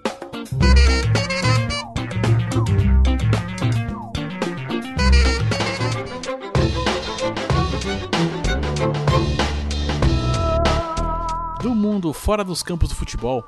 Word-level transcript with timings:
Fora 12.24 12.42
dos 12.42 12.64
campos 12.64 12.88
do 12.88 12.96
futebol, 12.96 13.46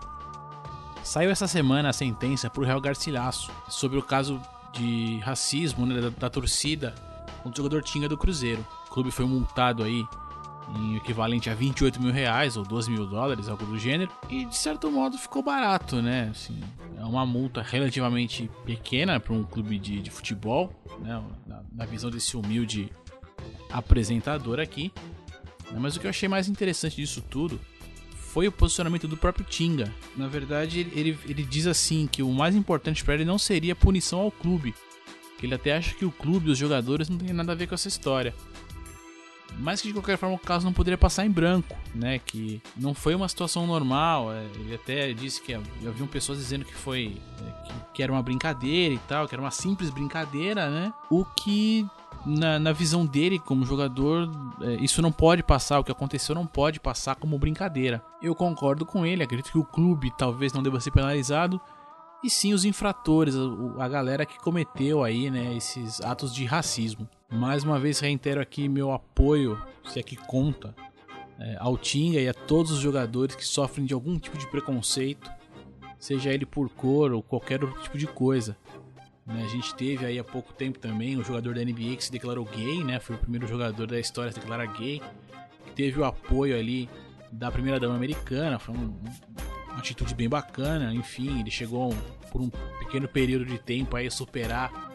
saiu 1.02 1.32
essa 1.32 1.48
semana 1.48 1.88
a 1.88 1.94
sentença 1.94 2.50
para 2.50 2.62
o 2.62 2.66
Real 2.66 2.82
Garcilaso 2.82 3.50
sobre 3.70 3.98
o 3.98 4.04
caso 4.04 4.42
de 4.74 5.18
racismo 5.20 5.86
né, 5.86 6.02
da, 6.02 6.10
da 6.10 6.30
torcida 6.30 6.94
contra 7.42 7.62
o 7.62 7.64
jogador 7.64 7.82
Tinga 7.82 8.10
do 8.10 8.18
Cruzeiro. 8.18 8.68
O 8.88 8.90
clube 8.90 9.12
foi 9.12 9.26
multado 9.26 9.82
aí 9.82 10.06
em 10.76 10.98
equivalente 10.98 11.50
a 11.50 11.56
28 11.56 12.02
mil 12.02 12.12
reais 12.12 12.58
ou 12.58 12.66
12 12.66 12.92
mil 12.92 13.06
dólares, 13.06 13.48
algo 13.48 13.66
do 13.66 13.80
gênero, 13.80 14.12
e 14.30 14.44
de 14.44 14.58
certo 14.58 14.92
modo 14.92 15.18
ficou 15.18 15.42
barato, 15.42 16.02
né? 16.02 16.28
Assim, 16.32 16.60
é 16.98 17.06
uma 17.06 17.26
multa 17.26 17.62
relativamente 17.62 18.52
pequena 18.66 19.22
para 19.22 19.32
um 19.32 19.46
clube 19.46 19.80
de, 19.80 20.02
de 20.02 20.12
futebol, 20.12 20.70
né? 21.00 21.24
Na, 21.48 21.64
na, 21.72 21.86
visão 21.86 22.10
desse 22.10 22.36
humilde 22.36 22.92
apresentador 23.72 24.60
aqui. 24.60 24.92
Mas 25.78 25.96
o 25.96 26.00
que 26.02 26.08
eu 26.08 26.10
achei 26.10 26.28
mais 26.28 26.50
interessante 26.50 26.98
disso 26.98 27.22
tudo 27.22 27.58
foi 28.36 28.50
o 28.50 28.52
posicionamento 28.52 29.08
do 29.08 29.16
próprio 29.16 29.46
Tinga. 29.46 29.90
Na 30.14 30.28
verdade, 30.28 30.82
ele, 30.94 31.18
ele 31.26 31.42
diz 31.42 31.66
assim 31.68 32.06
que 32.06 32.22
o 32.22 32.34
mais 32.34 32.54
importante 32.54 33.02
para 33.02 33.14
ele 33.14 33.24
não 33.24 33.38
seria 33.38 33.72
a 33.72 33.76
punição 33.78 34.20
ao 34.20 34.30
clube, 34.30 34.76
que 35.40 35.46
ele 35.46 35.56
até 35.56 35.74
acha 35.74 35.96
que 35.96 36.04
o 36.04 36.12
clube 36.12 36.50
e 36.50 36.52
os 36.52 36.58
jogadores 36.58 37.08
não 37.08 37.18
tem 37.18 37.32
nada 37.32 37.54
a 37.54 37.56
ver 37.56 37.66
com 37.66 37.76
essa 37.76 37.88
história 37.88 38.34
mas 39.58 39.82
que 39.82 39.88
de 39.88 39.94
qualquer 39.94 40.18
forma 40.18 40.36
o 40.36 40.40
caso 40.40 40.66
não 40.66 40.74
poderia 40.74 40.98
passar 40.98 41.26
em 41.26 41.32
branco, 41.32 41.78
né? 41.94 42.20
Que 42.20 42.62
não 42.76 42.94
foi 42.94 43.16
uma 43.16 43.28
situação 43.30 43.66
normal. 43.66 44.34
É, 44.34 44.44
ele 44.56 44.76
até 44.76 45.14
disse 45.14 45.42
que 45.42 45.54
haviam 45.54 46.08
pessoas 46.08 46.40
dizendo 46.40 46.66
que 46.66 46.74
foi 46.74 47.18
é, 47.40 47.68
que, 47.68 47.74
que, 47.94 48.04
era 48.04 48.12
uma 48.12 48.22
brincadeira 48.22 48.94
e 48.94 49.00
tal, 49.08 49.28
que 49.28 49.36
era 49.36 49.42
uma 49.42 49.52
simples 49.52 49.90
brincadeira, 49.90 50.70
né? 50.70 50.94
O 51.10 51.24
que 51.24 51.88
na, 52.26 52.60
na 52.60 52.72
visão 52.72 53.06
dele 53.06 53.40
como 53.40 53.66
jogador, 53.66 54.30
é, 54.62 54.76
isso 54.76 55.02
não 55.02 55.12
pode 55.12 55.44
passar. 55.44 55.80
O 55.80 55.84
que 55.84 55.92
aconteceu 55.92 56.34
não 56.34 56.46
pode 56.46 56.80
passar 56.80 57.16
como 57.16 57.38
brincadeira. 57.38 58.04
Eu 58.22 58.34
concordo 58.34 58.86
com 58.86 59.06
ele. 59.06 59.24
Acredito 59.24 59.52
que 59.52 59.58
o 59.58 59.66
clube 59.66 60.12
talvez 60.18 60.54
não 60.54 60.64
deva 60.64 60.80
ser 60.80 60.92
penalizado 60.92 61.60
e 62.26 62.30
sim 62.30 62.54
os 62.54 62.66
infratores, 62.66 63.36
a 63.78 63.88
galera 63.88 64.26
que 64.26 64.40
cometeu 64.40 65.04
aí, 65.04 65.30
né, 65.30 65.56
esses 65.56 66.02
atos 66.02 66.34
de 66.34 66.44
racismo. 66.44 67.08
Mais 67.32 67.64
uma 67.64 67.80
vez 67.80 68.00
reitero 68.00 68.42
aqui 68.42 68.68
meu 68.68 68.92
apoio, 68.92 69.62
se 69.88 70.00
é 70.00 70.04
que 70.04 70.16
conta, 70.16 70.76
é, 71.40 71.56
ao 71.60 71.78
Tinga 71.78 72.20
e 72.20 72.28
a 72.28 72.34
todos 72.34 72.72
os 72.72 72.80
jogadores 72.80 73.36
que 73.36 73.46
sofrem 73.46 73.86
de 73.86 73.94
algum 73.94 74.18
tipo 74.18 74.40
de 74.40 74.48
preconceito, 74.48 75.30
seja 76.00 76.32
ele 76.32 76.48
por 76.48 76.68
cor 76.70 77.12
ou 77.12 77.22
qualquer 77.22 77.64
outro 77.64 77.80
tipo 77.84 77.98
de 77.98 78.08
coisa. 78.08 78.58
Né, 79.26 79.44
a 79.44 79.48
gente 79.48 79.74
teve 79.74 80.06
aí 80.06 80.20
há 80.20 80.24
pouco 80.24 80.54
tempo 80.54 80.78
também 80.78 81.18
um 81.18 81.24
jogador 81.24 81.56
da 81.56 81.62
NBA 81.64 81.96
que 81.96 82.04
se 82.04 82.12
declarou 82.12 82.46
gay, 82.46 82.84
né? 82.84 83.00
Foi 83.00 83.16
o 83.16 83.20
primeiro 83.20 83.48
jogador 83.48 83.88
da 83.88 84.00
história 84.00 84.30
a 84.30 84.34
se 84.34 84.40
declarar 84.40 84.68
gay. 84.68 85.02
Teve 85.76 86.00
o 86.00 86.06
apoio 86.06 86.58
ali 86.58 86.88
da 87.32 87.52
primeira 87.52 87.80
dama 87.80 87.96
americana. 87.96 88.60
Foi 88.60 88.76
um, 88.76 88.94
uma 89.70 89.80
atitude 89.80 90.14
bem 90.14 90.30
bacana, 90.30 90.94
enfim, 90.94 91.40
ele 91.40 91.50
chegou 91.50 91.94
por 92.32 92.42
um 92.42 92.50
pequeno 92.80 93.08
período 93.08 93.46
de 93.46 93.58
tempo 93.58 93.96
aí 93.96 94.08
a 94.08 94.12
superar 94.12 94.94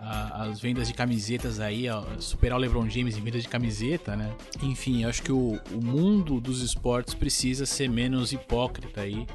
a, 0.00 0.44
as 0.44 0.60
vendas 0.60 0.88
de 0.88 0.94
camisetas 0.94 1.60
aí, 1.60 1.86
superar 2.18 2.56
o 2.56 2.60
LeBron 2.60 2.88
James 2.88 3.16
em 3.16 3.20
vendas 3.20 3.42
de 3.42 3.48
camiseta, 3.48 4.16
né? 4.16 4.34
Enfim, 4.62 5.04
acho 5.04 5.22
que 5.22 5.32
o, 5.32 5.60
o 5.72 5.84
mundo 5.84 6.40
dos 6.40 6.62
esportes 6.62 7.14
precisa 7.14 7.66
ser 7.66 7.88
menos 7.90 8.32
hipócrita 8.32 9.02
aí 9.02 9.26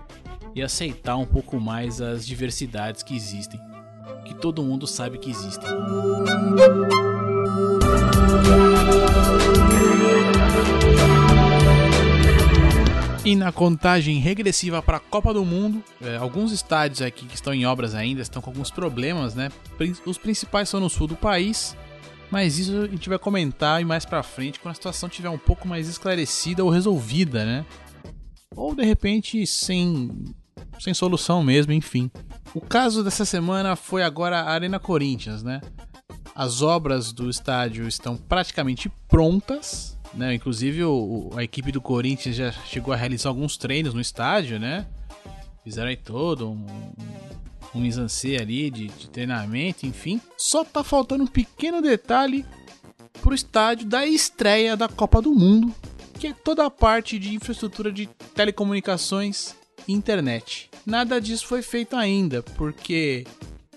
e 0.56 0.62
aceitar 0.62 1.18
um 1.18 1.26
pouco 1.26 1.60
mais 1.60 2.02
as 2.02 2.26
diversidades 2.26 3.04
que 3.04 3.16
existem, 3.16 3.60
que 4.26 4.34
todo 4.34 4.64
mundo 4.64 4.88
sabe 4.88 5.18
que 5.18 5.30
existem. 5.30 5.70
E 13.26 13.38
na 13.38 13.54
contagem 13.54 14.20
regressiva 14.20 14.82
para 14.82 14.98
a 14.98 15.00
Copa 15.00 15.34
do 15.34 15.46
Mundo, 15.46 15.82
é, 16.02 16.18
alguns 16.18 16.52
estádios 16.52 17.02
aqui 17.02 17.26
que 17.26 17.36
estão 17.36 17.54
em 17.54 17.66
obras 17.66 17.96
ainda 17.96 18.22
estão 18.22 18.42
com 18.42 18.50
alguns 18.50 18.70
problemas, 18.70 19.34
né? 19.34 19.50
Os 20.06 20.18
principais 20.18 20.68
são 20.68 20.82
no 20.82 20.90
sul 20.90 21.08
do 21.08 21.16
país, 21.16 21.76
mas 22.30 22.60
isso 22.60 22.82
a 22.82 22.88
gente 22.88 23.08
vai 23.08 23.18
comentar 23.18 23.82
e 23.82 23.86
mais 23.86 24.06
para 24.06 24.22
frente 24.24 24.60
quando 24.60 24.74
a 24.74 24.76
situação 24.76 25.08
estiver 25.08 25.30
um 25.30 25.38
pouco 25.38 25.66
mais 25.66 25.88
esclarecida 25.88 26.66
ou 26.66 26.70
resolvida, 26.70 27.46
né? 27.46 27.66
Ou 28.56 28.76
de 28.76 28.84
repente 28.84 29.48
sem 29.48 30.12
sem 30.80 30.94
solução 30.94 31.42
mesmo, 31.42 31.72
enfim. 31.72 32.12
O 32.54 32.62
caso 32.62 33.04
dessa 33.04 33.26
semana 33.26 33.76
foi 33.76 34.04
agora 34.04 34.40
a 34.40 34.52
Arena 34.52 34.80
Corinthians, 34.80 35.44
né? 35.44 35.62
As 36.36 36.62
obras 36.62 37.12
do 37.12 37.30
estádio 37.30 37.88
estão 37.88 38.18
praticamente 38.18 38.90
prontas, 39.08 39.98
né? 40.14 40.34
Inclusive 40.34 40.84
o, 40.84 41.32
a 41.36 41.44
equipe 41.44 41.72
do 41.72 41.82
Corinthians 41.82 42.36
já 42.36 42.52
chegou 42.52 42.94
a 42.94 42.98
realizar 42.98 43.30
alguns 43.30 43.58
treinos 43.58 43.94
no 43.94 44.02
estádio, 44.02 44.60
né? 44.60 44.86
Fizeram 45.64 45.90
aí 45.90 45.98
todo 45.98 46.50
um, 46.50 46.66
um 47.74 47.80
mise 47.80 48.38
ali 48.38 48.70
de, 48.70 48.88
de 48.88 49.10
treinamento, 49.10 49.86
enfim. 49.86 50.20
Só 50.38 50.64
tá 50.64 50.84
faltando 50.84 51.24
um 51.24 51.28
pequeno 51.28 51.82
detalhe 51.82 52.46
pro 53.22 53.34
estádio 53.34 53.88
da 53.88 54.06
estreia 54.06 54.76
da 54.76 54.90
Copa 54.90 55.22
do 55.22 55.34
Mundo, 55.34 55.74
que 56.20 56.28
é 56.28 56.34
toda 56.34 56.66
a 56.66 56.70
parte 56.70 57.18
de 57.18 57.34
infraestrutura 57.34 57.92
de 57.92 58.08
telecomunicações 58.36 59.56
e 59.88 59.94
internet. 59.94 60.70
Nada 60.86 61.20
disso 61.20 61.48
foi 61.48 61.62
feito 61.62 61.96
ainda, 61.96 62.44
porque 62.56 63.26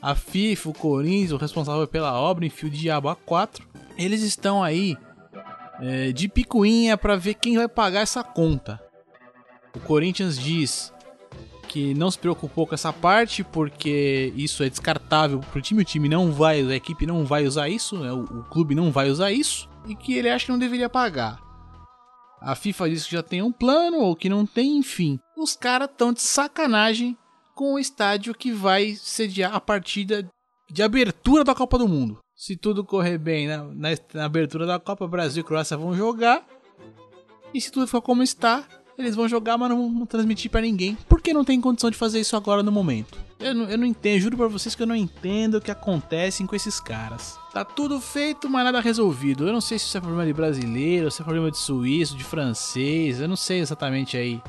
a 0.02 0.14
FIFA, 0.14 0.70
o 0.70 0.74
Corinthians, 0.74 1.32
o 1.32 1.36
responsável 1.36 1.86
pela 1.86 2.18
obra, 2.18 2.44
em 2.44 2.50
fio 2.50 2.68
de 2.68 2.78
diabo 2.78 3.08
A4, 3.08 3.60
eles 3.96 4.22
estão 4.22 4.62
aí 4.62 4.96
é, 5.80 6.12
de 6.12 6.28
picuinha 6.28 6.96
para 6.96 7.16
ver 7.16 7.34
quem 7.34 7.56
vai 7.56 7.68
pagar 7.68 8.00
essa 8.00 8.22
conta. 8.22 8.80
O 9.74 9.80
Corinthians 9.80 10.38
diz 10.38 10.92
que 11.68 11.94
não 11.94 12.10
se 12.10 12.18
preocupou 12.18 12.66
com 12.66 12.74
essa 12.74 12.92
parte 12.92 13.44
porque 13.44 14.32
isso 14.36 14.62
é 14.62 14.68
descartável 14.68 15.40
pro 15.40 15.60
time, 15.60 15.82
o 15.82 15.84
time 15.84 16.08
não 16.08 16.32
vai, 16.32 16.60
a 16.62 16.74
equipe 16.74 17.06
não 17.06 17.24
vai 17.24 17.46
usar 17.46 17.68
isso, 17.68 17.98
né? 17.98 18.12
o, 18.12 18.22
o 18.22 18.44
clube 18.44 18.74
não 18.74 18.90
vai 18.90 19.10
usar 19.10 19.30
isso 19.30 19.68
e 19.86 19.94
que 19.94 20.14
ele 20.14 20.30
acha 20.30 20.46
que 20.46 20.52
não 20.52 20.58
deveria 20.58 20.88
pagar. 20.88 21.38
A 22.40 22.54
FIFA 22.54 22.90
diz 22.90 23.04
que 23.04 23.12
já 23.12 23.22
tem 23.22 23.42
um 23.42 23.52
plano 23.52 23.98
ou 23.98 24.14
que 24.14 24.28
não 24.28 24.46
tem, 24.46 24.78
enfim. 24.78 25.18
Os 25.36 25.54
caras 25.54 25.90
estão 25.90 26.14
de 26.14 26.22
sacanagem 26.22 27.14
com 27.54 27.74
o 27.74 27.78
estádio 27.78 28.34
que 28.34 28.52
vai 28.52 28.94
sediar 28.94 29.54
a 29.54 29.60
partida 29.60 30.26
de 30.70 30.82
abertura 30.82 31.44
da 31.44 31.54
Copa 31.54 31.76
do 31.76 31.86
Mundo. 31.86 32.18
Se 32.34 32.56
tudo 32.56 32.82
correr 32.82 33.18
bem 33.18 33.46
na, 33.46 33.64
na, 33.64 33.88
na 34.14 34.24
abertura 34.24 34.64
da 34.64 34.80
Copa, 34.80 35.06
Brasil 35.06 35.42
e 35.42 35.44
Croácia 35.44 35.76
vão 35.76 35.94
jogar. 35.94 36.42
E 37.52 37.60
se 37.60 37.70
tudo 37.70 37.86
for 37.86 38.00
como 38.00 38.22
está, 38.22 38.64
eles 38.96 39.14
vão 39.14 39.28
jogar, 39.28 39.58
mas 39.58 39.68
não 39.68 39.92
vão 39.92 40.06
transmitir 40.06 40.50
para 40.50 40.62
ninguém. 40.62 40.96
Porque 41.06 41.34
não 41.34 41.44
tem 41.44 41.60
condição 41.60 41.90
de 41.90 41.98
fazer 41.98 42.20
isso 42.20 42.34
agora 42.34 42.62
no 42.62 42.72
momento. 42.72 43.18
Eu 43.38 43.54
não, 43.54 43.68
eu 43.68 43.76
não 43.76 43.86
entendo, 43.86 44.20
juro 44.20 44.38
pra 44.38 44.48
vocês 44.48 44.74
que 44.74 44.82
eu 44.82 44.86
não 44.86 44.96
entendo 44.96 45.56
o 45.56 45.60
que 45.60 45.70
acontece 45.70 46.46
com 46.46 46.56
esses 46.56 46.80
caras. 46.80 47.38
Tá 47.52 47.62
tudo 47.62 48.00
feito, 48.00 48.48
mas 48.48 48.64
nada 48.64 48.80
resolvido. 48.80 49.46
Eu 49.46 49.52
não 49.52 49.60
sei 49.60 49.78
se 49.78 49.84
isso 49.84 49.98
é 49.98 50.00
problema 50.00 50.24
de 50.24 50.32
brasileiro, 50.32 51.10
se 51.10 51.20
é 51.20 51.24
problema 51.24 51.50
de 51.50 51.58
suíço, 51.58 52.16
de 52.16 52.24
francês. 52.24 53.20
Eu 53.20 53.28
não 53.28 53.36
sei 53.36 53.58
exatamente 53.58 54.16
aí 54.16 54.40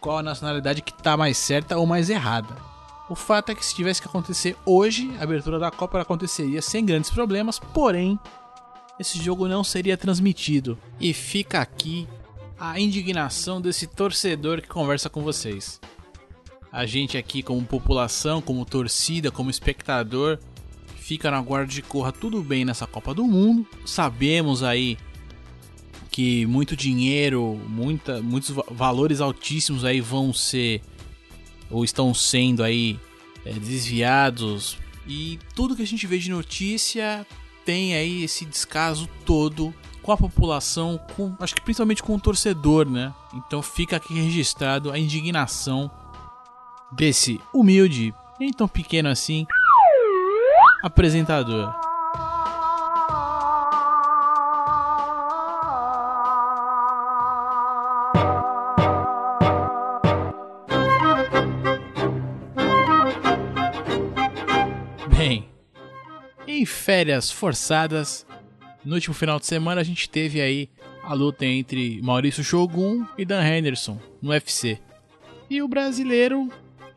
qual 0.00 0.18
a 0.18 0.22
nacionalidade 0.22 0.82
que 0.82 0.92
tá 0.92 1.16
mais 1.16 1.36
certa 1.36 1.76
ou 1.76 1.86
mais 1.86 2.08
errada. 2.10 2.56
O 3.08 3.14
fato 3.14 3.50
é 3.50 3.54
que 3.54 3.64
se 3.64 3.74
tivesse 3.74 4.00
que 4.00 4.08
acontecer 4.08 4.56
hoje, 4.64 5.10
a 5.18 5.24
abertura 5.24 5.58
da 5.58 5.70
Copa 5.70 6.00
aconteceria 6.00 6.62
sem 6.62 6.84
grandes 6.84 7.10
problemas, 7.10 7.58
porém, 7.58 8.18
esse 8.98 9.18
jogo 9.18 9.48
não 9.48 9.64
seria 9.64 9.96
transmitido. 9.96 10.78
E 11.00 11.12
fica 11.12 11.60
aqui 11.60 12.08
a 12.58 12.78
indignação 12.78 13.60
desse 13.60 13.86
torcedor 13.86 14.62
que 14.62 14.68
conversa 14.68 15.10
com 15.10 15.22
vocês. 15.22 15.80
A 16.70 16.86
gente 16.86 17.18
aqui, 17.18 17.42
como 17.42 17.64
população, 17.64 18.40
como 18.40 18.64
torcida, 18.64 19.30
como 19.30 19.50
espectador, 19.50 20.38
fica 20.94 21.30
na 21.30 21.40
guarda 21.40 21.72
de 21.72 21.82
corra 21.82 22.12
tudo 22.12 22.40
bem 22.42 22.64
nessa 22.64 22.86
Copa 22.86 23.12
do 23.12 23.24
Mundo. 23.24 23.66
Sabemos 23.84 24.62
aí 24.62 24.96
que 26.10 26.44
muito 26.46 26.76
dinheiro, 26.76 27.60
muita, 27.68 28.20
muitos 28.20 28.50
valores 28.70 29.20
altíssimos 29.20 29.84
aí 29.84 30.00
vão 30.00 30.32
ser 30.32 30.82
ou 31.70 31.84
estão 31.84 32.12
sendo 32.12 32.64
aí 32.64 32.98
é, 33.44 33.52
desviados 33.52 34.76
e 35.06 35.38
tudo 35.54 35.76
que 35.76 35.82
a 35.82 35.86
gente 35.86 36.06
vê 36.06 36.18
de 36.18 36.30
notícia 36.30 37.26
tem 37.64 37.94
aí 37.94 38.24
esse 38.24 38.44
descaso 38.44 39.08
todo 39.24 39.72
com 40.02 40.12
a 40.12 40.16
população, 40.16 40.98
com, 41.14 41.34
acho 41.40 41.54
que 41.54 41.60
principalmente 41.60 42.02
com 42.02 42.16
o 42.16 42.20
torcedor, 42.20 42.88
né? 42.88 43.14
Então 43.34 43.62
fica 43.62 43.96
aqui 43.96 44.14
registrado 44.14 44.90
a 44.90 44.98
indignação 44.98 45.90
desse 46.90 47.40
humilde, 47.54 48.14
nem 48.38 48.50
tão 48.50 48.66
pequeno 48.66 49.08
assim, 49.08 49.46
apresentador. 50.82 51.89
Em 66.46 66.64
férias 66.64 67.30
forçadas, 67.30 68.26
no 68.82 68.94
último 68.94 69.14
final 69.14 69.38
de 69.38 69.44
semana 69.44 69.82
a 69.82 69.84
gente 69.84 70.08
teve 70.08 70.40
aí 70.40 70.70
a 71.02 71.12
luta 71.12 71.44
entre 71.44 72.00
Maurício 72.00 72.42
Shogun 72.42 73.04
e 73.18 73.26
Dan 73.26 73.44
Henderson 73.44 74.00
no 74.22 74.30
UFC. 74.30 74.78
E 75.50 75.60
o 75.60 75.68
brasileiro 75.68 76.48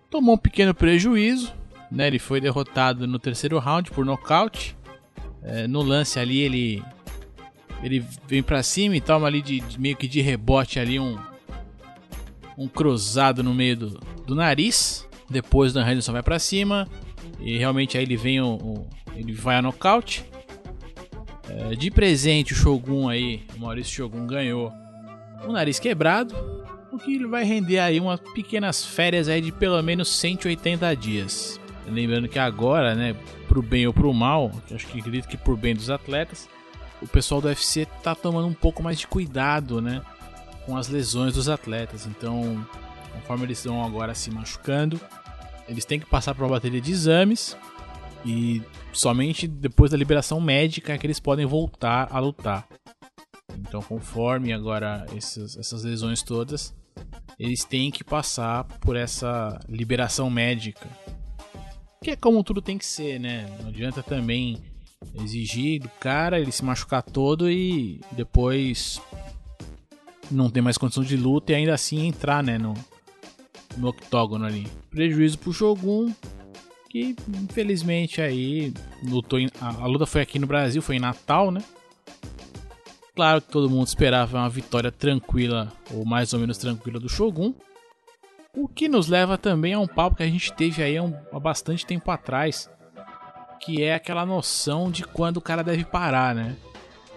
tomou 0.09 0.35
um 0.35 0.37
pequeno 0.37 0.73
prejuízo, 0.73 1.53
né? 1.91 2.07
Ele 2.07 2.17
foi 2.17 2.39
derrotado 2.39 3.05
no 3.05 3.19
terceiro 3.19 3.59
round 3.59 3.91
por 3.91 4.05
nocaute. 4.05 4.73
É, 5.43 5.67
no 5.67 5.81
lance 5.81 6.17
ali 6.17 6.39
ele 6.39 6.83
ele 7.83 8.05
vem 8.25 8.41
para 8.41 8.63
cima 8.63 8.95
e 8.95 9.01
toma 9.01 9.27
ali 9.27 9.41
de, 9.41 9.59
de, 9.59 9.77
meio 9.77 9.97
que 9.97 10.07
de 10.07 10.21
rebote 10.21 10.79
ali 10.79 10.97
um 10.97 11.19
um 12.57 12.69
cruzado 12.69 13.43
no 13.43 13.53
meio 13.53 13.75
do, 13.75 13.89
do 14.25 14.33
nariz. 14.33 15.05
Depois 15.29 15.71
o 15.71 15.75
Dan 15.75 15.89
Henderson 15.89 16.13
vai 16.13 16.23
para 16.23 16.39
cima 16.39 16.87
e 17.43 17.57
realmente 17.57 17.97
aí 17.97 18.03
ele 18.03 18.15
vem 18.15 18.41
o, 18.41 18.87
ele 19.15 19.33
vai 19.33 19.57
a 19.57 19.61
nocaute. 19.61 20.25
É, 21.49 21.75
de 21.75 21.91
presente, 21.91 22.53
o 22.53 22.55
Shogun 22.55 23.09
aí, 23.09 23.43
o 23.55 23.59
Maurício 23.59 23.93
Shogun 23.93 24.25
ganhou 24.25 24.71
o 25.45 25.51
nariz 25.51 25.77
quebrado, 25.77 26.33
o 26.91 26.97
que 26.97 27.15
ele 27.15 27.27
vai 27.27 27.43
render 27.43 27.79
aí 27.79 27.99
umas 27.99 28.19
pequenas 28.19 28.85
férias 28.85 29.27
aí 29.27 29.41
de 29.41 29.51
pelo 29.51 29.81
menos 29.81 30.07
180 30.19 30.95
dias. 30.95 31.59
Lembrando 31.85 32.29
que 32.29 32.39
agora, 32.39 32.95
né, 32.95 33.13
pro 33.47 33.61
bem 33.61 33.85
ou 33.85 33.93
pro 33.93 34.13
mal, 34.13 34.51
acho 34.73 34.87
que 34.87 34.99
acredito 34.99 35.27
que 35.27 35.35
por 35.35 35.57
bem 35.57 35.75
dos 35.75 35.89
atletas, 35.89 36.47
o 37.01 37.07
pessoal 37.07 37.41
do 37.41 37.49
UFC 37.49 37.85
tá 38.01 38.15
tomando 38.15 38.47
um 38.47 38.53
pouco 38.53 38.81
mais 38.81 38.97
de 38.97 39.05
cuidado, 39.05 39.81
né, 39.81 40.01
com 40.65 40.77
as 40.77 40.87
lesões 40.87 41.33
dos 41.33 41.49
atletas. 41.49 42.05
Então, 42.05 42.65
conforme 43.11 43.43
eles 43.45 43.57
estão 43.57 43.83
agora 43.83 44.15
se 44.15 44.31
machucando, 44.31 44.99
eles 45.68 45.86
têm 45.86 46.00
que 46.00 46.06
passar 46.06 46.33
por 46.36 46.44
uma 46.44 46.51
bateria 46.51 46.81
de 46.81 46.92
exames 46.92 47.57
e 48.25 48.62
somente 48.92 49.48
depois 49.48 49.92
da 49.92 49.98
liberação 49.98 50.39
médica 50.39 50.94
é 50.94 50.98
que 50.98 51.06
eles 51.06 51.19
podem 51.19 51.45
voltar 51.45 52.07
a 52.12 52.19
lutar. 52.19 52.68
Então, 53.57 53.81
conforme 53.81 54.54
agora 54.54 55.06
essas, 55.15 55.83
lesões 55.83 56.21
todas, 56.21 56.74
eles 57.38 57.63
têm 57.63 57.92
que 57.92 58.04
passar 58.04 58.63
por 58.80 58.95
essa 58.95 59.60
liberação 59.68 60.30
médica. 60.30 60.88
Que 62.04 62.12
é 62.12 62.15
como 62.15 62.44
tudo 62.44 62.62
tem 62.62 62.77
que 62.77 62.86
ser, 62.86 63.19
né? 63.19 63.50
Não 63.62 63.69
adianta 63.69 64.04
também 64.04 64.62
exigir 65.15 65.81
do 65.81 65.89
cara 65.89 66.39
ele 66.39 66.51
se 66.51 66.63
machucar 66.63 67.04
todo 67.04 67.50
e 67.50 68.01
depois 68.12 69.01
não 70.31 70.50
ter 70.50 70.62
mais 70.62 70.77
condição 70.77 71.04
de 71.04 71.18
luta 71.18 71.51
e 71.51 71.56
ainda 71.56 71.74
assim 71.74 72.07
entrar, 72.07 72.42
né, 72.42 72.57
no, 72.57 72.74
no 73.77 73.89
octógono 73.89 74.45
ali. 74.45 74.67
Prejuízo 74.89 75.37
pro 75.39 75.53
Shogun, 75.53 76.13
que 76.89 77.15
infelizmente 77.27 78.21
aí 78.21 78.73
lutou 79.03 79.39
em, 79.39 79.49
a, 79.59 79.69
a, 79.69 79.85
luta 79.87 80.05
foi 80.05 80.21
aqui 80.21 80.37
no 80.37 80.47
Brasil, 80.47 80.81
foi 80.81 80.97
em 80.97 80.99
Natal, 80.99 81.51
né? 81.51 81.63
Claro 83.15 83.41
que 83.41 83.49
todo 83.49 83.69
mundo 83.69 83.87
esperava 83.87 84.37
uma 84.37 84.49
vitória 84.49 84.91
tranquila 84.91 85.71
ou 85.91 86.03
mais 86.03 86.33
ou 86.33 86.39
menos 86.39 86.57
tranquila 86.57 87.00
do 87.00 87.09
Shogun. 87.09 87.53
O 88.55 88.67
que 88.67 88.88
nos 88.88 89.07
leva 89.07 89.38
também 89.38 89.74
a 89.74 89.79
um 89.79 89.88
papo 89.88 90.17
que 90.17 90.24
a 90.24 90.27
gente 90.27 90.53
teve 90.53 90.83
aí 90.83 90.98
há, 90.98 91.03
um, 91.03 91.15
há 91.31 91.39
bastante 91.39 91.86
tempo 91.86 92.09
atrás, 92.12 92.69
que 93.59 93.81
é 93.81 93.95
aquela 93.95 94.25
noção 94.25 94.91
de 94.91 95.03
quando 95.03 95.38
o 95.38 95.41
cara 95.41 95.63
deve 95.63 95.86
parar, 95.86 96.36
né? 96.36 96.55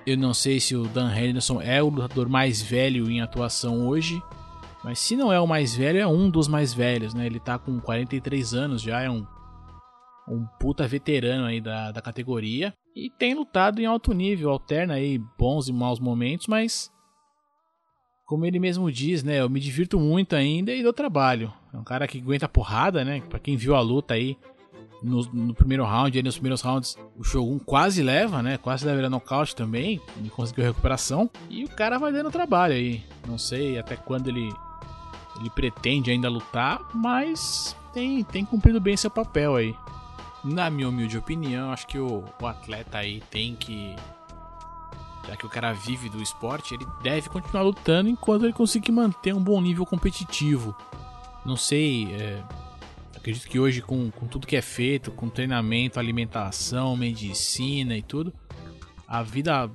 Eu 0.06 0.16
não 0.16 0.32
sei 0.32 0.60
se 0.60 0.76
o 0.76 0.84
Dan 0.84 1.14
Henderson 1.14 1.60
é 1.60 1.82
o 1.82 1.88
lutador 1.88 2.28
mais 2.28 2.62
velho 2.62 3.10
em 3.10 3.20
atuação 3.20 3.86
hoje, 3.86 4.22
mas 4.86 5.00
se 5.00 5.16
não 5.16 5.32
é 5.32 5.40
o 5.40 5.48
mais 5.48 5.74
velho, 5.74 5.98
é 5.98 6.06
um 6.06 6.30
dos 6.30 6.46
mais 6.46 6.72
velhos, 6.72 7.12
né? 7.12 7.26
Ele 7.26 7.40
tá 7.40 7.58
com 7.58 7.80
43 7.80 8.54
anos 8.54 8.80
já, 8.80 9.02
é 9.02 9.10
um 9.10 9.26
um 10.28 10.46
puta 10.60 10.86
veterano 10.86 11.44
aí 11.44 11.60
da, 11.60 11.90
da 11.90 12.00
categoria. 12.00 12.72
E 12.94 13.10
tem 13.10 13.34
lutado 13.34 13.80
em 13.80 13.84
alto 13.84 14.12
nível, 14.12 14.48
alterna 14.48 14.94
aí 14.94 15.18
bons 15.36 15.66
e 15.66 15.72
maus 15.72 15.98
momentos, 15.98 16.46
mas 16.46 16.88
como 18.24 18.46
ele 18.46 18.60
mesmo 18.60 18.90
diz, 18.90 19.24
né, 19.24 19.40
eu 19.40 19.50
me 19.50 19.58
divirto 19.58 19.98
muito 19.98 20.36
ainda 20.36 20.72
e 20.72 20.84
dou 20.84 20.92
trabalho. 20.92 21.52
É 21.74 21.76
um 21.76 21.84
cara 21.84 22.06
que 22.06 22.20
aguenta 22.20 22.48
porrada, 22.48 23.04
né? 23.04 23.20
Pra 23.22 23.40
quem 23.40 23.56
viu 23.56 23.74
a 23.74 23.80
luta 23.80 24.14
aí 24.14 24.38
no, 25.02 25.20
no 25.32 25.54
primeiro 25.54 25.84
round, 25.84 26.16
aí 26.16 26.22
nos 26.22 26.36
primeiros 26.36 26.60
rounds, 26.60 26.96
o 27.16 27.24
Shogun 27.24 27.58
quase 27.58 28.04
leva, 28.04 28.40
né? 28.40 28.56
Quase 28.56 28.86
leva 28.86 29.00
ele 29.00 29.08
nocaute 29.08 29.56
também, 29.56 30.00
e 30.24 30.28
conseguiu 30.28 30.64
recuperação. 30.64 31.28
E 31.50 31.64
o 31.64 31.68
cara 31.68 31.98
vai 31.98 32.12
dando 32.12 32.30
trabalho 32.30 32.74
aí. 32.74 33.02
Não 33.26 33.36
sei 33.36 33.80
até 33.80 33.96
quando 33.96 34.28
ele 34.28 34.48
ele 35.38 35.50
pretende 35.50 36.10
ainda 36.10 36.28
lutar, 36.28 36.80
mas 36.94 37.76
tem, 37.92 38.22
tem 38.24 38.44
cumprido 38.44 38.80
bem 38.80 38.96
seu 38.96 39.10
papel 39.10 39.56
aí. 39.56 39.74
Na 40.44 40.70
minha 40.70 40.88
humilde 40.88 41.18
opinião, 41.18 41.72
acho 41.72 41.86
que 41.86 41.98
o, 41.98 42.24
o 42.40 42.46
atleta 42.46 42.98
aí 42.98 43.22
tem 43.30 43.54
que. 43.54 43.96
Já 45.26 45.36
que 45.36 45.44
o 45.44 45.48
cara 45.48 45.72
vive 45.72 46.08
do 46.08 46.22
esporte, 46.22 46.74
ele 46.74 46.86
deve 47.02 47.28
continuar 47.28 47.62
lutando 47.62 48.08
enquanto 48.08 48.44
ele 48.44 48.52
conseguir 48.52 48.92
manter 48.92 49.34
um 49.34 49.42
bom 49.42 49.60
nível 49.60 49.84
competitivo. 49.84 50.76
Não 51.44 51.56
sei, 51.56 52.12
é, 52.14 52.42
acredito 53.16 53.48
que 53.48 53.58
hoje, 53.58 53.82
com, 53.82 54.08
com 54.10 54.26
tudo 54.28 54.46
que 54.46 54.54
é 54.54 54.62
feito, 54.62 55.10
com 55.10 55.28
treinamento, 55.28 55.98
alimentação, 55.98 56.96
medicina 56.96 57.96
e 57.96 58.02
tudo, 58.02 58.32
a 59.08 59.22
vida, 59.22 59.68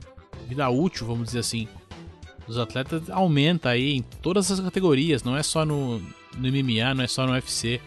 vida 0.47 0.69
útil, 0.69 1.05
vamos 1.05 1.25
dizer 1.25 1.39
assim, 1.39 1.67
dos 2.51 2.59
atletas 2.59 3.09
aumenta 3.09 3.69
aí 3.69 3.95
em 3.95 4.01
todas 4.01 4.51
as 4.51 4.59
categorias, 4.59 5.23
não 5.23 5.35
é 5.35 5.41
só 5.41 5.65
no, 5.65 5.99
no 5.99 6.47
MMA, 6.51 6.93
não 6.93 7.03
é 7.03 7.07
só 7.07 7.25
no 7.25 7.31
UFC. 7.31 7.81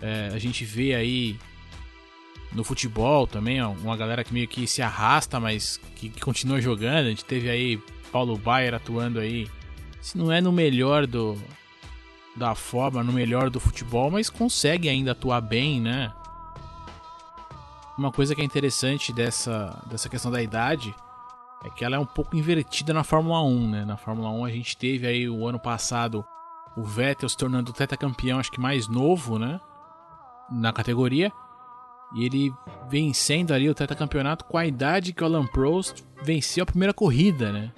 É, 0.00 0.30
a 0.32 0.38
gente 0.38 0.64
vê 0.64 0.94
aí 0.94 1.38
no 2.52 2.62
futebol 2.62 3.26
também, 3.26 3.60
ó, 3.62 3.70
uma 3.70 3.96
galera 3.96 4.22
que 4.22 4.32
meio 4.32 4.46
que 4.46 4.66
se 4.66 4.82
arrasta, 4.82 5.40
mas 5.40 5.80
que, 5.96 6.08
que 6.08 6.20
continua 6.20 6.60
jogando. 6.60 7.06
A 7.06 7.10
gente 7.10 7.24
teve 7.24 7.48
aí 7.48 7.82
Paulo 8.12 8.36
Baier 8.36 8.74
atuando 8.74 9.18
aí, 9.18 9.48
se 10.00 10.16
não 10.16 10.30
é 10.30 10.40
no 10.40 10.52
melhor 10.52 11.06
do, 11.06 11.36
da 12.36 12.54
forma, 12.54 13.02
no 13.02 13.12
melhor 13.12 13.50
do 13.50 13.58
futebol, 13.58 14.10
mas 14.10 14.30
consegue 14.30 14.88
ainda 14.88 15.12
atuar 15.12 15.40
bem, 15.40 15.80
né? 15.80 16.12
Uma 17.96 18.12
coisa 18.12 18.34
que 18.34 18.40
é 18.40 18.44
interessante 18.44 19.12
dessa, 19.12 19.82
dessa 19.90 20.08
questão 20.08 20.30
da 20.30 20.40
idade 20.40 20.94
é 21.64 21.70
que 21.70 21.84
ela 21.84 21.96
é 21.96 21.98
um 21.98 22.06
pouco 22.06 22.36
invertida 22.36 22.92
na 22.92 23.02
Fórmula 23.02 23.42
1, 23.42 23.70
né? 23.70 23.84
Na 23.84 23.96
Fórmula 23.96 24.30
1 24.30 24.44
a 24.44 24.50
gente 24.50 24.76
teve 24.76 25.06
aí 25.06 25.28
o 25.28 25.46
ano 25.46 25.58
passado 25.58 26.24
o 26.76 26.82
Vettel 26.84 27.28
se 27.28 27.36
tornando 27.36 27.70
o 27.70 27.74
tetracampeão, 27.74 28.38
acho 28.38 28.52
que 28.52 28.60
mais 28.60 28.86
novo, 28.86 29.38
né? 29.38 29.60
Na 30.50 30.72
categoria. 30.72 31.32
E 32.14 32.24
ele 32.24 32.54
vencendo 32.88 33.52
ali 33.52 33.68
o 33.68 33.74
tetracampeonato 33.74 34.44
com 34.44 34.56
a 34.56 34.64
idade 34.64 35.12
que 35.12 35.22
o 35.22 35.26
Alan 35.26 35.46
Prost 35.46 36.02
venceu 36.22 36.62
a 36.62 36.66
primeira 36.66 36.94
corrida, 36.94 37.52
né? 37.52 37.72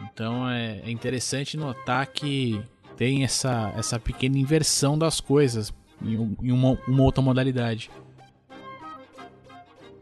Então 0.00 0.48
é, 0.48 0.80
é 0.80 0.90
interessante 0.90 1.56
notar 1.56 2.06
que 2.06 2.62
tem 2.96 3.22
essa, 3.22 3.72
essa 3.76 4.00
pequena 4.00 4.38
inversão 4.38 4.98
das 4.98 5.20
coisas 5.20 5.72
em, 6.02 6.16
uma, 6.50 6.78
uma 6.88 7.02
outra 7.02 7.22
modalidade. 7.22 7.90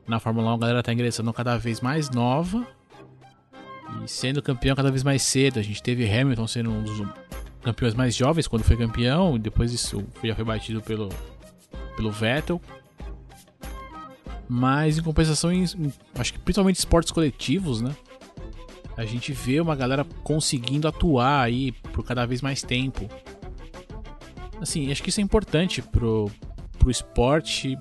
Na 0.06 0.20
Fórmula 0.20 0.52
1 0.52 0.54
a 0.54 0.58
galera 0.58 0.82
tá 0.82 0.92
ingressando 0.92 1.32
cada 1.32 1.58
vez 1.58 1.80
mais 1.80 2.08
nova 2.10 2.75
e 4.04 4.08
sendo 4.08 4.42
campeão 4.42 4.74
cada 4.74 4.90
vez 4.90 5.02
mais 5.02 5.22
cedo. 5.22 5.58
A 5.58 5.62
gente 5.62 5.82
teve 5.82 6.08
Hamilton 6.08 6.46
sendo 6.46 6.70
um 6.70 6.82
dos 6.82 7.06
campeões 7.62 7.94
mais 7.94 8.14
jovens 8.14 8.46
quando 8.46 8.62
foi 8.62 8.76
campeão, 8.76 9.38
depois 9.38 9.72
isso 9.72 10.04
já 10.22 10.34
foi 10.34 10.44
batido 10.44 10.80
pelo, 10.80 11.08
pelo 11.96 12.10
Vettel. 12.10 12.60
Mas 14.48 14.98
em 14.98 15.02
compensação, 15.02 15.52
em, 15.52 15.64
acho 16.14 16.32
que 16.32 16.38
principalmente 16.38 16.76
esportes 16.76 17.10
coletivos, 17.10 17.80
né? 17.80 17.94
A 18.96 19.04
gente 19.04 19.32
vê 19.32 19.60
uma 19.60 19.74
galera 19.74 20.06
conseguindo 20.22 20.88
atuar 20.88 21.42
aí 21.42 21.72
por 21.72 22.04
cada 22.04 22.24
vez 22.24 22.40
mais 22.40 22.62
tempo. 22.62 23.08
Assim, 24.60 24.90
acho 24.90 25.02
que 25.02 25.10
isso 25.10 25.20
é 25.20 25.22
importante 25.22 25.82
pro, 25.82 26.30
pro 26.78 26.90
esporte. 26.90 27.76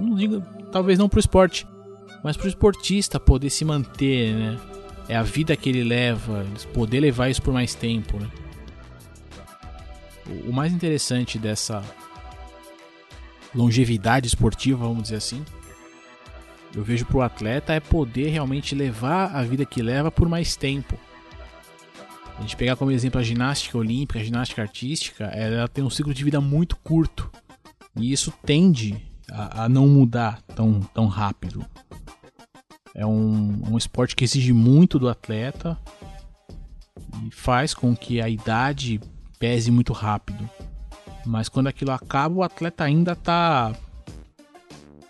Não 0.00 0.16
digo, 0.16 0.40
talvez 0.72 0.98
não 0.98 1.08
pro 1.08 1.20
esporte, 1.20 1.66
mas 2.24 2.36
pro 2.36 2.48
esportista 2.48 3.20
poder 3.20 3.50
se 3.50 3.64
manter, 3.64 4.34
né? 4.34 4.58
É 5.08 5.16
a 5.16 5.22
vida 5.22 5.56
que 5.56 5.68
ele 5.68 5.84
leva, 5.84 6.44
poder 6.74 7.00
levar 7.00 7.28
isso 7.28 7.42
por 7.42 7.52
mais 7.52 7.74
tempo, 7.74 8.18
né? 8.18 8.28
O 10.46 10.52
mais 10.52 10.72
interessante 10.72 11.38
dessa 11.38 11.82
longevidade 13.54 14.26
esportiva, 14.26 14.84
vamos 14.84 15.04
dizer 15.04 15.16
assim, 15.16 15.44
eu 16.74 16.84
vejo 16.84 17.06
pro 17.06 17.22
atleta 17.22 17.72
é 17.72 17.80
poder 17.80 18.28
realmente 18.28 18.74
levar 18.74 19.34
a 19.34 19.42
vida 19.42 19.64
que 19.64 19.80
leva 19.80 20.10
por 20.10 20.28
mais 20.28 20.56
tempo. 20.56 20.98
A 22.36 22.42
gente 22.42 22.54
pegar 22.54 22.76
como 22.76 22.90
exemplo 22.90 23.18
a 23.18 23.24
ginástica 23.24 23.78
olímpica, 23.78 24.20
a 24.20 24.22
ginástica 24.22 24.60
artística, 24.60 25.24
ela 25.24 25.66
tem 25.68 25.82
um 25.82 25.88
ciclo 25.88 26.12
de 26.12 26.22
vida 26.22 26.38
muito 26.38 26.76
curto. 26.76 27.30
E 27.98 28.12
isso 28.12 28.30
tende 28.44 29.02
a, 29.30 29.64
a 29.64 29.68
não 29.70 29.88
mudar 29.88 30.42
tão, 30.54 30.80
tão 30.92 31.06
rápido. 31.06 31.64
É 32.98 33.04
um, 33.04 33.72
um 33.72 33.76
esporte 33.76 34.16
que 34.16 34.24
exige 34.24 34.54
muito 34.54 34.98
do 34.98 35.06
atleta 35.06 35.78
e 37.26 37.30
faz 37.30 37.74
com 37.74 37.94
que 37.94 38.22
a 38.22 38.28
idade 38.28 38.98
pese 39.38 39.70
muito 39.70 39.92
rápido. 39.92 40.48
Mas 41.26 41.46
quando 41.46 41.66
aquilo 41.66 41.90
acaba, 41.90 42.34
o 42.34 42.42
atleta 42.42 42.84
ainda 42.84 43.12
está 43.12 43.74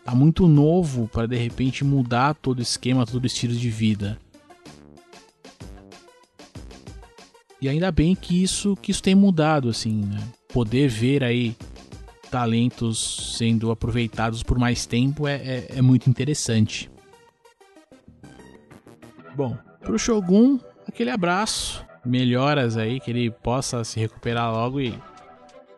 tá 0.04 0.14
muito 0.16 0.48
novo 0.48 1.06
para 1.06 1.28
de 1.28 1.36
repente 1.36 1.84
mudar 1.84 2.34
todo 2.34 2.58
o 2.58 2.62
esquema, 2.62 3.06
todo 3.06 3.22
o 3.22 3.26
estilo 3.26 3.54
de 3.54 3.70
vida. 3.70 4.18
E 7.62 7.68
ainda 7.68 7.92
bem 7.92 8.16
que 8.16 8.42
isso 8.42 8.74
que 8.74 8.90
isso 8.90 9.02
tem 9.02 9.14
mudado 9.14 9.68
assim, 9.68 9.94
né? 10.04 10.20
Poder 10.52 10.88
ver 10.88 11.22
aí 11.22 11.56
talentos 12.32 13.36
sendo 13.38 13.70
aproveitados 13.70 14.42
por 14.42 14.58
mais 14.58 14.86
tempo 14.86 15.28
é, 15.28 15.36
é, 15.36 15.66
é 15.76 15.82
muito 15.82 16.10
interessante. 16.10 16.90
Bom, 19.36 19.54
pro 19.82 19.98
Shogun, 19.98 20.58
aquele 20.88 21.10
abraço, 21.10 21.84
melhoras 22.02 22.78
aí, 22.78 22.98
que 22.98 23.10
ele 23.10 23.30
possa 23.30 23.84
se 23.84 24.00
recuperar 24.00 24.50
logo 24.50 24.80
e 24.80 24.98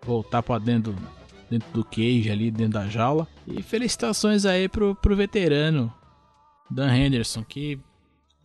voltar 0.06 0.44
para 0.44 0.60
dentro 0.60 0.94
dentro 1.50 1.68
do 1.72 1.84
cage 1.84 2.30
ali, 2.30 2.52
dentro 2.52 2.74
da 2.74 2.86
jaula. 2.86 3.26
E 3.48 3.60
felicitações 3.60 4.44
aí 4.44 4.68
pro, 4.68 4.94
pro 4.94 5.16
veterano 5.16 5.92
Dan 6.70 6.94
Henderson, 6.94 7.42
que 7.42 7.80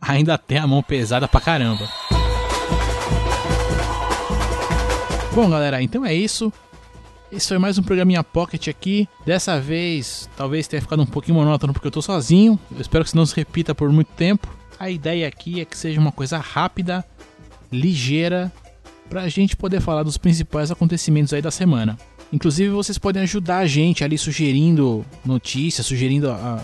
ainda 0.00 0.36
tem 0.36 0.58
a 0.58 0.66
mão 0.66 0.82
pesada 0.82 1.28
pra 1.28 1.40
caramba. 1.40 1.88
Bom, 5.32 5.48
galera, 5.48 5.80
então 5.80 6.04
é 6.04 6.12
isso. 6.12 6.52
Esse 7.30 7.48
foi 7.48 7.58
mais 7.58 7.78
um 7.78 7.84
programinha 7.84 8.24
Pocket 8.24 8.66
aqui. 8.66 9.08
Dessa 9.24 9.60
vez, 9.60 10.28
talvez 10.36 10.66
tenha 10.66 10.82
ficado 10.82 11.02
um 11.02 11.06
pouquinho 11.06 11.36
monótono 11.36 11.72
porque 11.72 11.86
eu 11.86 11.92
tô 11.92 12.02
sozinho. 12.02 12.58
Eu 12.72 12.80
espero 12.80 13.04
que 13.04 13.10
isso 13.10 13.16
não 13.16 13.26
se 13.26 13.36
repita 13.36 13.76
por 13.76 13.92
muito 13.92 14.10
tempo. 14.16 14.63
A 14.78 14.90
ideia 14.90 15.28
aqui 15.28 15.60
é 15.60 15.64
que 15.64 15.76
seja 15.76 16.00
uma 16.00 16.12
coisa 16.12 16.38
rápida, 16.38 17.04
ligeira, 17.70 18.52
pra 19.08 19.28
gente 19.28 19.56
poder 19.56 19.80
falar 19.80 20.02
dos 20.02 20.16
principais 20.16 20.70
acontecimentos 20.70 21.32
aí 21.32 21.42
da 21.42 21.50
semana. 21.50 21.98
Inclusive, 22.32 22.70
vocês 22.70 22.98
podem 22.98 23.22
ajudar 23.22 23.58
a 23.58 23.66
gente 23.66 24.02
ali 24.02 24.18
sugerindo 24.18 25.04
notícias, 25.24 25.86
sugerindo 25.86 26.30
a, 26.30 26.60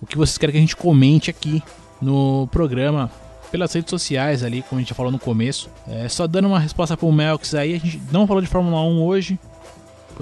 o 0.00 0.06
que 0.06 0.16
vocês 0.16 0.36
querem 0.36 0.52
que 0.52 0.58
a 0.58 0.60
gente 0.60 0.76
comente 0.76 1.30
aqui 1.30 1.62
no 2.00 2.46
programa 2.48 3.10
pelas 3.50 3.72
redes 3.72 3.90
sociais 3.90 4.44
ali, 4.44 4.62
como 4.62 4.78
a 4.78 4.82
gente 4.82 4.90
já 4.90 4.94
falou 4.94 5.10
no 5.10 5.18
começo. 5.18 5.68
É, 5.88 6.08
só 6.08 6.26
dando 6.26 6.48
uma 6.48 6.58
resposta 6.60 6.96
pro 6.96 7.10
Melks 7.10 7.54
aí, 7.54 7.74
a 7.74 7.78
gente 7.78 8.00
não 8.12 8.26
falou 8.26 8.42
de 8.42 8.48
Fórmula 8.48 8.82
1 8.82 9.02
hoje, 9.02 9.38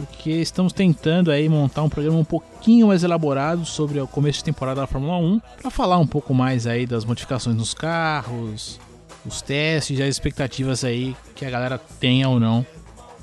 porque 0.06 0.30
estamos 0.30 0.72
tentando 0.72 1.30
aí 1.30 1.48
montar 1.48 1.82
um 1.82 1.88
programa 1.88 2.18
um 2.18 2.24
pouquinho 2.24 2.88
mais 2.88 3.02
elaborado 3.02 3.64
sobre 3.64 4.00
o 4.00 4.06
começo 4.06 4.38
de 4.38 4.44
temporada 4.44 4.80
da 4.80 4.86
Fórmula 4.86 5.16
1, 5.18 5.40
para 5.60 5.70
falar 5.70 5.98
um 5.98 6.06
pouco 6.06 6.32
mais 6.32 6.66
aí 6.66 6.86
das 6.86 7.04
modificações 7.04 7.56
nos 7.56 7.74
carros, 7.74 8.80
os 9.26 9.42
testes 9.42 9.98
e 9.98 10.02
as 10.02 10.08
expectativas 10.08 10.84
aí 10.84 11.16
que 11.34 11.44
a 11.44 11.50
galera 11.50 11.78
tenha 12.00 12.28
ou 12.28 12.38
não 12.38 12.64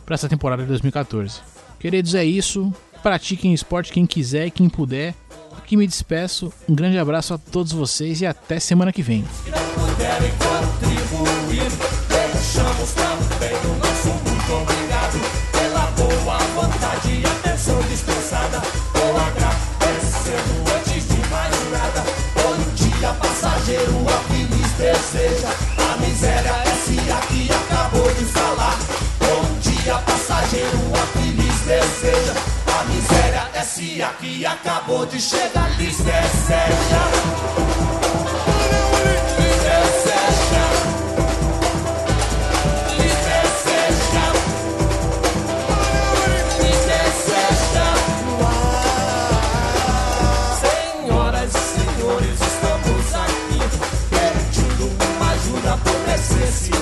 para 0.05 0.15
essa 0.15 0.29
temporada 0.29 0.61
de 0.61 0.67
2014. 0.69 1.39
Queridos, 1.79 2.15
é 2.15 2.23
isso. 2.23 2.73
Pratiquem 3.01 3.53
esporte 3.53 3.91
quem 3.91 4.05
quiser 4.05 4.47
e 4.47 4.51
quem 4.51 4.69
puder. 4.69 5.13
Aqui 5.57 5.75
me 5.75 5.87
despeço. 5.87 6.51
Um 6.69 6.75
grande 6.75 6.97
abraço 6.97 7.33
a 7.33 7.37
todos 7.37 7.71
vocês 7.71 8.21
e 8.21 8.25
até 8.25 8.59
semana 8.59 8.91
que 8.91 9.01
vem. 9.01 9.23
Esse 33.77 34.01
aqui 34.01 34.45
acabou 34.45 35.05
de 35.05 35.19
chegar, 35.19 35.69
lista 35.77 36.09
é 36.09 36.23
Senhoras 50.61 51.51
e 51.53 51.59
senhores, 51.59 52.39
estamos 52.39 53.13
aqui. 53.13 53.59
Pedindo 54.09 54.85
uma 55.03 55.31
ajuda 55.31 55.77
por 55.83 56.13
essência. 56.13 56.74